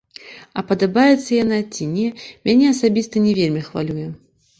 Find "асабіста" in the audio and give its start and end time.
2.73-3.23